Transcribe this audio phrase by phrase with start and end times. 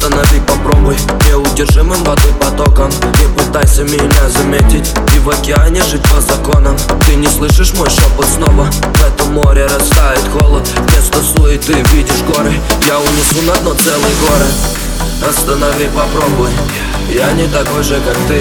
[0.00, 0.96] Останови, попробуй.
[1.28, 2.88] Неудержимым воды потоком.
[2.88, 4.90] Не пытайся меня заметить.
[5.14, 6.74] И в океане жить по законам.
[7.04, 8.64] Ты не слышишь мой шепот снова.
[8.64, 10.66] В этом море растает холод.
[10.74, 12.50] Вместо суеты видишь горы.
[12.86, 16.48] Я унесу на дно целый город Останови, попробуй.
[17.12, 18.40] Я не такой же, как ты.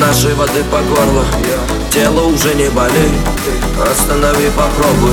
[0.00, 1.24] Нашей воды по горло.
[1.92, 3.12] Тело уже не болит.
[3.78, 5.12] Останови, попробуй.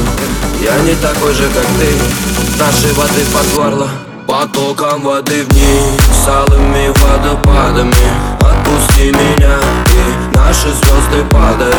[0.61, 2.57] Я не такой же, как ты.
[2.57, 7.93] Нашей воды по горло Потоком воды вниз Алыми водопадами.
[8.39, 9.57] Отпусти меня
[9.93, 11.75] И наши звезды падают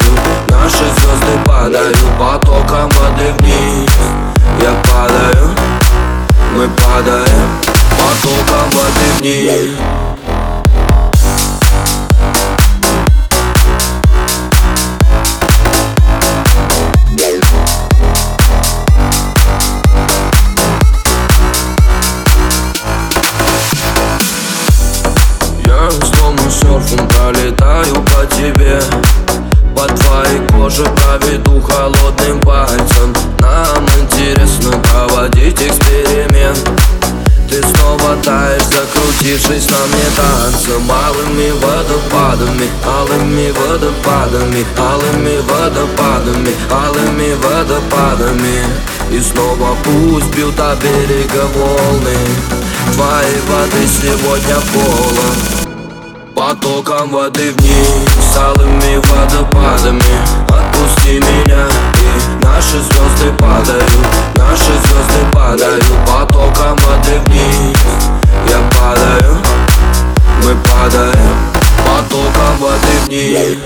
[0.49, 1.99] Наши звезды падают.
[2.19, 3.91] Потоком воды вниз
[4.63, 5.51] Я падаю
[6.55, 7.51] Мы падаем.
[7.99, 9.71] Потоком воды вниз
[27.27, 28.81] пролетаю по тебе.
[29.75, 33.15] По твоей коже проведу холодным пальцем.
[33.41, 36.59] Нам интересно проводить эксперимент.
[37.51, 40.83] Ты снова таешь, закрутившись на мне танцем.
[40.87, 48.65] Малыми водопадами, алыми водопадами Алыми водопадами, алыми водопадами.
[49.11, 52.17] И снова пусть бьют о берега волны
[52.95, 55.66] Твоей воды сегодня полон
[56.47, 60.03] потоком воды в ней Салыми водопадами.
[60.49, 61.67] Отпусти меня
[61.99, 63.91] и наши звезды падают
[64.37, 65.85] Наши звезды падают.
[66.07, 67.77] Потоком воды вниз
[68.49, 69.37] Я падаю,
[70.45, 71.37] мы падаем.
[71.85, 73.59] Потоком воды вниз